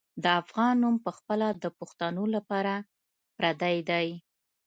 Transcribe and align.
د 0.23 0.25
افغان 0.41 0.73
نوم 0.83 0.95
پخپله 1.05 1.47
د 1.63 1.65
پښتنو 1.79 2.23
لپاره 2.35 2.73
پردی 3.37 3.77
دی. 3.89 4.07